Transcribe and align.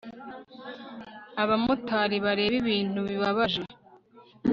abamotari 1.43 2.17
bareba 2.25 2.55
ibintu 2.63 2.99
bibabaje 3.09 3.63